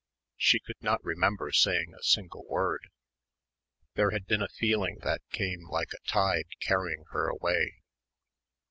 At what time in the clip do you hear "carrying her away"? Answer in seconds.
6.59-7.83